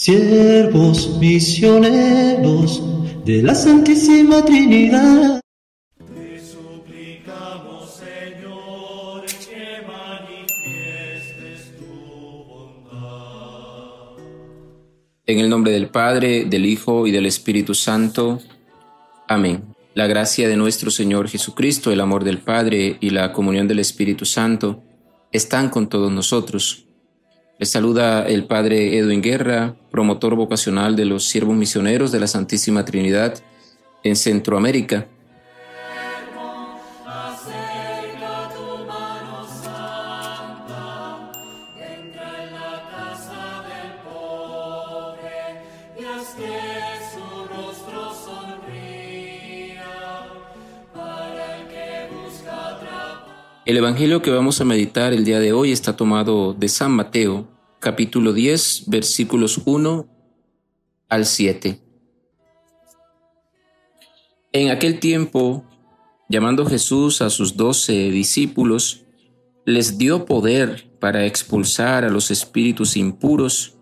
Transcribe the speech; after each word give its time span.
siervos 0.00 1.18
misioneros 1.18 2.82
de 3.26 3.42
la 3.42 3.54
Santísima 3.54 4.42
Trinidad. 4.42 5.42
Te 5.98 6.40
suplicamos, 6.40 7.96
Señor, 7.96 9.26
que 9.26 9.82
manifiestes 9.86 11.76
tu 11.76 11.84
bondad. 12.48 14.22
En 15.26 15.38
el 15.38 15.50
nombre 15.50 15.72
del 15.72 15.90
Padre, 15.90 16.46
del 16.46 16.64
Hijo 16.64 17.06
y 17.06 17.10
del 17.10 17.26
Espíritu 17.26 17.74
Santo. 17.74 18.40
Amén. 19.28 19.64
La 19.92 20.06
gracia 20.06 20.48
de 20.48 20.56
nuestro 20.56 20.90
Señor 20.90 21.28
Jesucristo, 21.28 21.92
el 21.92 22.00
amor 22.00 22.24
del 22.24 22.38
Padre 22.38 22.96
y 23.00 23.10
la 23.10 23.34
comunión 23.34 23.68
del 23.68 23.80
Espíritu 23.80 24.24
Santo 24.24 24.82
están 25.30 25.68
con 25.68 25.90
todos 25.90 26.10
nosotros. 26.10 26.86
Les 27.60 27.68
saluda 27.68 28.26
el 28.26 28.44
Padre 28.44 28.96
Edwin 28.96 29.20
Guerra, 29.20 29.76
promotor 29.90 30.34
vocacional 30.34 30.96
de 30.96 31.04
los 31.04 31.24
siervos 31.28 31.54
misioneros 31.54 32.10
de 32.10 32.18
la 32.18 32.26
Santísima 32.26 32.86
Trinidad 32.86 33.34
en 34.02 34.16
Centroamérica. 34.16 35.06
El 53.66 53.76
Evangelio 53.76 54.20
que 54.20 54.32
vamos 54.32 54.60
a 54.60 54.64
meditar 54.64 55.12
el 55.12 55.24
día 55.24 55.38
de 55.38 55.52
hoy 55.52 55.70
está 55.70 55.94
tomado 55.94 56.54
de 56.54 56.68
San 56.68 56.90
Mateo, 56.90 57.46
capítulo 57.80 58.34
10, 58.34 58.84
versículos 58.88 59.62
1 59.64 60.06
al 61.08 61.24
7. 61.24 61.80
En 64.52 64.70
aquel 64.70 65.00
tiempo, 65.00 65.64
llamando 66.28 66.66
Jesús 66.66 67.22
a 67.22 67.30
sus 67.30 67.56
doce 67.56 68.10
discípulos, 68.10 69.04
les 69.64 69.96
dio 69.96 70.26
poder 70.26 70.90
para 71.00 71.24
expulsar 71.24 72.04
a 72.04 72.10
los 72.10 72.30
espíritus 72.30 72.98
impuros 72.98 73.76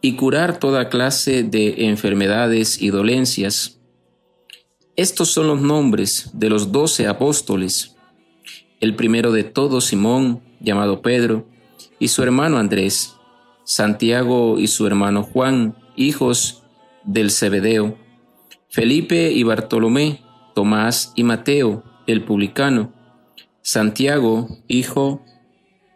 y 0.00 0.16
curar 0.16 0.58
toda 0.58 0.88
clase 0.88 1.42
de 1.42 1.86
enfermedades 1.86 2.80
y 2.80 2.88
dolencias. 2.88 3.78
Estos 4.96 5.28
son 5.28 5.48
los 5.48 5.60
nombres 5.60 6.30
de 6.32 6.48
los 6.48 6.72
doce 6.72 7.06
apóstoles. 7.06 7.94
El 8.80 8.96
primero 8.96 9.32
de 9.32 9.44
todos, 9.44 9.84
Simón, 9.84 10.40
llamado 10.60 11.02
Pedro, 11.02 11.46
y 11.98 12.08
su 12.08 12.22
hermano 12.22 12.58
Andrés, 12.58 13.17
Santiago 13.68 14.58
y 14.58 14.66
su 14.68 14.86
hermano 14.86 15.22
Juan, 15.22 15.76
hijos 15.94 16.62
del 17.04 17.30
Zebedeo, 17.30 17.98
Felipe 18.70 19.30
y 19.30 19.42
Bartolomé, 19.42 20.22
Tomás 20.54 21.12
y 21.16 21.22
Mateo, 21.22 21.84
el 22.06 22.24
publicano, 22.24 22.94
Santiago, 23.60 24.48
hijo 24.68 25.22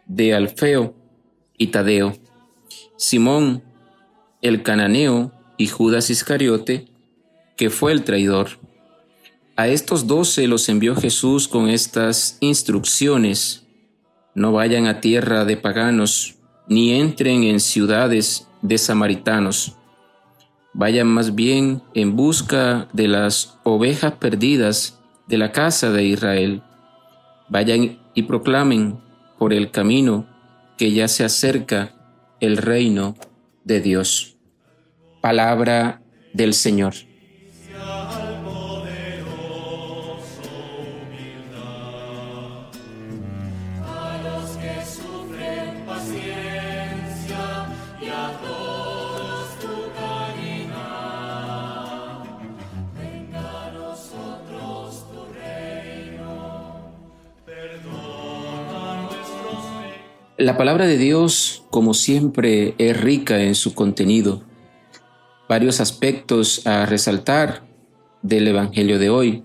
de 0.05 0.35
Alfeo 0.35 0.93
y 1.57 1.67
Tadeo, 1.67 2.13
Simón, 2.95 3.63
el 4.43 4.61
cananeo, 4.61 5.31
y 5.57 5.65
Judas 5.65 6.11
Iscariote, 6.11 6.85
que 7.57 7.71
fue 7.71 7.91
el 7.91 8.03
traidor. 8.03 8.49
A 9.55 9.67
estos 9.67 10.05
doce 10.05 10.47
los 10.47 10.69
envió 10.69 10.95
Jesús 10.95 11.47
con 11.47 11.69
estas 11.69 12.37
instrucciones. 12.39 13.65
No 14.35 14.51
vayan 14.51 14.85
a 14.85 15.01
tierra 15.01 15.43
de 15.45 15.57
paganos, 15.57 16.35
ni 16.67 16.93
entren 16.93 17.43
en 17.43 17.59
ciudades 17.59 18.47
de 18.61 18.77
samaritanos. 18.77 19.75
Vayan 20.73 21.07
más 21.07 21.35
bien 21.35 21.83
en 21.93 22.15
busca 22.15 22.87
de 22.93 23.07
las 23.07 23.57
ovejas 23.63 24.13
perdidas 24.13 24.99
de 25.27 25.37
la 25.37 25.51
casa 25.51 25.91
de 25.91 26.05
Israel. 26.05 26.63
Vayan 27.49 27.99
y 28.13 28.23
proclamen 28.23 28.99
por 29.37 29.53
el 29.53 29.71
camino 29.71 30.27
que 30.77 30.91
ya 30.91 31.07
se 31.07 31.23
acerca 31.23 31.93
el 32.39 32.57
reino 32.57 33.15
de 33.63 33.81
Dios. 33.81 34.37
Palabra 35.21 36.01
del 36.33 36.53
Señor. 36.53 36.93
La 60.43 60.57
palabra 60.57 60.87
de 60.87 60.97
Dios, 60.97 61.63
como 61.69 61.93
siempre, 61.93 62.75
es 62.77 62.99
rica 62.99 63.41
en 63.43 63.55
su 63.55 63.73
contenido. 63.73 64.43
Varios 65.47 65.79
aspectos 65.79 66.67
a 66.67 66.85
resaltar 66.85 67.65
del 68.23 68.49
Evangelio 68.49 68.99
de 68.99 69.09
hoy. 69.09 69.43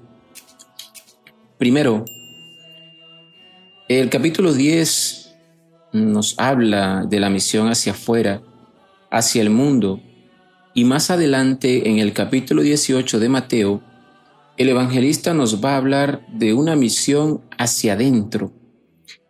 Primero, 1.57 2.05
el 3.89 4.11
capítulo 4.11 4.53
10 4.53 5.37
nos 5.93 6.35
habla 6.37 7.07
de 7.09 7.21
la 7.21 7.31
misión 7.31 7.69
hacia 7.69 7.93
afuera, 7.93 8.43
hacia 9.09 9.41
el 9.41 9.51
mundo, 9.51 10.01
y 10.75 10.83
más 10.83 11.13
adelante 11.13 11.89
en 11.89 12.01
el 12.01 12.13
capítulo 12.13 12.61
18 12.63 13.21
de 13.21 13.29
Mateo, 13.29 13.83
el 14.57 14.69
evangelista 14.69 15.33
nos 15.33 15.65
va 15.65 15.75
a 15.75 15.77
hablar 15.77 16.27
de 16.33 16.55
una 16.55 16.75
misión 16.75 17.41
hacia 17.57 17.93
adentro. 17.93 18.51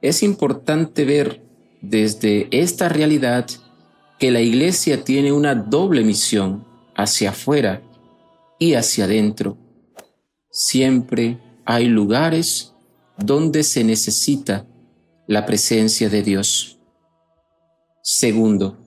Es 0.01 0.23
importante 0.23 1.05
ver 1.05 1.47
desde 1.81 2.49
esta 2.51 2.89
realidad 2.89 3.47
que 4.19 4.31
la 4.31 4.41
iglesia 4.41 5.05
tiene 5.05 5.33
una 5.33 5.55
doble 5.55 6.03
misión 6.03 6.65
hacia 6.97 7.31
afuera 7.31 7.83
y 8.59 8.75
hacia 8.75 9.05
adentro. 9.05 9.57
Siempre 10.51 11.39
hay 11.65 11.87
lugares 11.87 12.75
donde 13.17 13.63
se 13.63 13.85
necesita 13.85 14.67
la 15.27 15.47
presencia 15.47 16.09
de 16.09 16.23
Dios. 16.23 16.79
Segundo, 18.03 18.79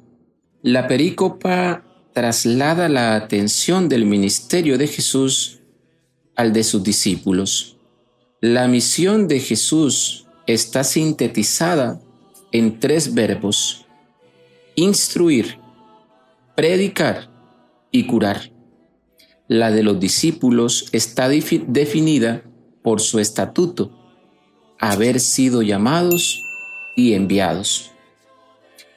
la 0.63 0.87
perícopa 0.87 1.85
traslada 2.13 2.89
la 2.89 3.15
atención 3.15 3.87
del 3.87 4.05
ministerio 4.05 4.77
de 4.77 4.87
Jesús 4.87 5.59
al 6.35 6.51
de 6.51 6.63
sus 6.63 6.83
discípulos. 6.83 7.77
La 8.41 8.67
misión 8.67 9.27
de 9.27 9.39
Jesús 9.39 10.27
está 10.47 10.83
sintetizada 10.83 12.01
en 12.51 12.79
tres 12.79 13.13
verbos. 13.13 13.85
Instruir, 14.75 15.57
predicar 16.55 17.29
y 17.91 18.05
curar. 18.05 18.51
La 19.47 19.71
de 19.71 19.83
los 19.83 19.99
discípulos 19.99 20.87
está 20.91 21.29
defi- 21.29 21.65
definida 21.67 22.43
por 22.81 23.01
su 23.01 23.19
estatuto, 23.19 23.91
haber 24.79 25.19
sido 25.19 25.61
llamados 25.61 26.41
y 26.95 27.13
enviados. 27.13 27.91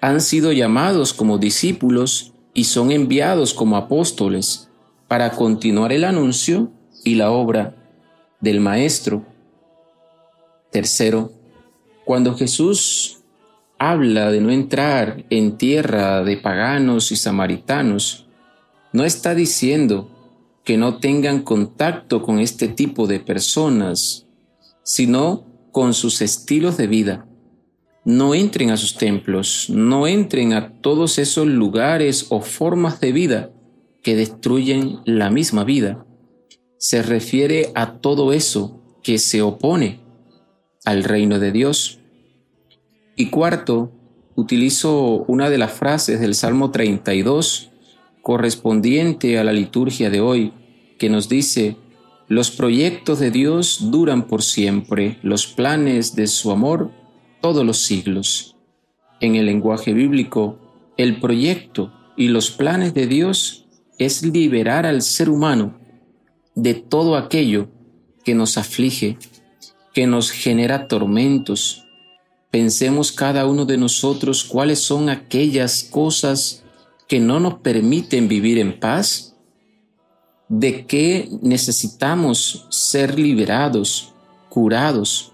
Han 0.01 0.21
sido 0.21 0.53
llamados 0.53 1.13
como 1.13 1.39
discípulos 1.39 2.33
y 2.55 2.65
son 2.65 2.93
enviados 2.93 3.53
como 3.53 3.77
apóstoles 3.77 4.69
para 5.09 5.33
continuar 5.33 5.93
el 5.93 6.05
anuncio 6.05 6.71
y 7.05 7.17
la 7.17 7.31
obra 7.31 7.75
del 8.41 8.61
Maestro. 8.61 9.25
Tercero, 10.71 11.33
cuando 12.05 12.35
Jesús 12.35 13.24
habla 13.79 14.31
de 14.31 14.41
no 14.41 14.51
entrar 14.51 15.25
en 15.31 15.59
tierra 15.59 16.23
de 16.23 16.37
paganos 16.37 17.13
y 17.13 17.17
samaritanos, 17.17 18.27
no 18.93 19.05
está 19.05 19.35
diciendo 19.35 20.11
que 20.65 20.77
no 20.79 20.99
tengan 20.99 21.43
contacto 21.43 22.23
con 22.23 22.39
este 22.39 22.69
tipo 22.69 23.07
de 23.07 23.21
personas, 23.21 24.27
sino 24.83 25.45
con 25.73 25.93
sus 25.93 26.23
estilos 26.23 26.77
de 26.77 26.87
vida. 26.87 27.27
No 28.05 28.35
entren 28.35 28.71
a 28.71 28.77
sus 28.77 28.97
templos, 28.97 29.69
no 29.71 30.07
entren 30.07 30.53
a 30.53 30.73
todos 30.81 31.19
esos 31.19 31.47
lugares 31.47 32.27
o 32.29 32.41
formas 32.41 33.01
de 33.01 33.13
vida 33.13 33.51
que 34.03 34.15
destruyen 34.15 35.01
la 35.05 35.31
misma 35.31 35.65
vida. 35.65 36.07
Se 36.79 37.03
refiere 37.03 37.73
a 37.75 37.95
todo 37.95 38.33
eso 38.33 38.81
que 39.03 39.19
se 39.19 39.43
opone 39.43 40.01
al 40.85 41.03
reino 41.03 41.39
de 41.39 41.51
Dios. 41.51 41.99
Y 43.17 43.27
cuarto, 43.27 43.93
utilizo 44.35 45.25
una 45.29 45.51
de 45.51 45.59
las 45.59 45.73
frases 45.73 46.21
del 46.21 46.35
Salmo 46.35 46.71
32 46.71 47.71
correspondiente 48.23 49.39
a 49.39 49.45
la 49.45 49.53
liturgia 49.53 50.11
de 50.11 50.21
hoy, 50.21 50.53
que 50.99 51.11
nos 51.11 51.29
dice, 51.29 51.77
los 52.27 52.51
proyectos 52.51 53.21
de 53.21 53.31
Dios 53.31 53.91
duran 53.91 54.27
por 54.27 54.43
siempre, 54.43 55.19
los 55.23 55.47
planes 55.47 56.17
de 56.17 56.27
su 56.27 56.51
amor 56.51 56.91
todos 57.43 57.67
los 57.67 57.83
siglos. 57.83 58.57
En 59.21 59.37
el 59.37 59.45
lenguaje 59.45 59.93
bíblico, 59.93 60.59
el 60.97 61.21
proyecto 61.21 61.93
y 62.17 62.29
los 62.29 62.51
planes 62.51 62.95
de 62.95 63.07
Dios 63.07 63.67
es 63.99 64.23
liberar 64.23 64.87
al 64.87 65.03
ser 65.03 65.29
humano 65.29 65.79
de 66.55 66.75
todo 66.75 67.17
aquello 67.17 67.69
que 68.25 68.35
nos 68.35 68.57
aflige, 68.57 69.19
que 69.93 70.07
nos 70.07 70.31
genera 70.31 70.89
tormentos. 70.89 71.84
Pensemos 72.55 73.11
cada 73.11 73.47
uno 73.47 73.65
de 73.65 73.77
nosotros 73.77 74.45
cuáles 74.45 74.79
son 74.79 75.09
aquellas 75.09 75.83
cosas 75.83 76.63
que 77.09 77.19
no 77.19 77.41
nos 77.41 77.55
permiten 77.55 78.29
vivir 78.29 78.61
en 78.61 78.79
paz, 78.79 79.35
de 80.49 80.87
qué 80.87 81.29
necesitamos 81.43 82.69
ser 82.71 83.19
liberados, 83.19 84.15
curados. 84.49 85.33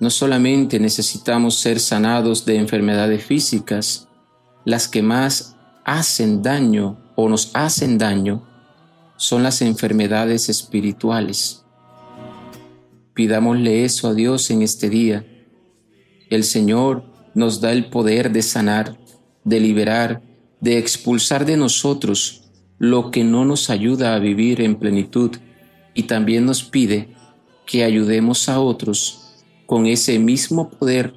No 0.00 0.10
solamente 0.10 0.78
necesitamos 0.78 1.54
ser 1.54 1.80
sanados 1.80 2.44
de 2.44 2.56
enfermedades 2.56 3.24
físicas, 3.24 4.06
las 4.66 4.86
que 4.86 5.00
más 5.00 5.56
hacen 5.82 6.42
daño 6.42 6.98
o 7.16 7.26
nos 7.30 7.50
hacen 7.54 7.96
daño 7.96 8.46
son 9.16 9.42
las 9.42 9.62
enfermedades 9.62 10.50
espirituales. 10.50 11.64
Pidámosle 13.14 13.86
eso 13.86 14.08
a 14.08 14.12
Dios 14.12 14.50
en 14.50 14.60
este 14.60 14.90
día. 14.90 15.30
El 16.30 16.44
Señor 16.44 17.04
nos 17.34 17.60
da 17.60 17.72
el 17.72 17.86
poder 17.86 18.32
de 18.32 18.42
sanar, 18.42 18.96
de 19.44 19.60
liberar, 19.60 20.22
de 20.60 20.78
expulsar 20.78 21.44
de 21.44 21.56
nosotros 21.56 22.44
lo 22.78 23.10
que 23.10 23.24
no 23.24 23.44
nos 23.44 23.70
ayuda 23.70 24.14
a 24.14 24.18
vivir 24.18 24.60
en 24.60 24.76
plenitud 24.76 25.36
y 25.94 26.04
también 26.04 26.46
nos 26.46 26.62
pide 26.64 27.08
que 27.66 27.84
ayudemos 27.84 28.48
a 28.48 28.60
otros 28.60 29.42
con 29.66 29.86
ese 29.86 30.18
mismo 30.18 30.70
poder 30.70 31.14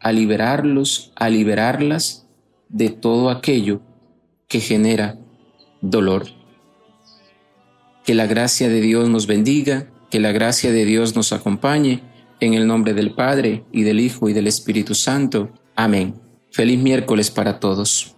a 0.00 0.12
liberarlos, 0.12 1.12
a 1.16 1.28
liberarlas 1.30 2.26
de 2.68 2.90
todo 2.90 3.30
aquello 3.30 3.80
que 4.48 4.60
genera 4.60 5.18
dolor. 5.80 6.26
Que 8.04 8.14
la 8.14 8.26
gracia 8.26 8.68
de 8.68 8.80
Dios 8.80 9.08
nos 9.08 9.26
bendiga, 9.26 9.90
que 10.10 10.20
la 10.20 10.32
gracia 10.32 10.70
de 10.70 10.84
Dios 10.84 11.16
nos 11.16 11.32
acompañe, 11.32 12.02
en 12.40 12.54
el 12.54 12.66
nombre 12.66 12.94
del 12.94 13.14
Padre, 13.14 13.64
y 13.72 13.82
del 13.82 14.00
Hijo, 14.00 14.28
y 14.28 14.32
del 14.32 14.46
Espíritu 14.46 14.94
Santo. 14.94 15.50
Amén. 15.74 16.14
Feliz 16.50 16.78
miércoles 16.78 17.30
para 17.30 17.60
todos. 17.60 18.15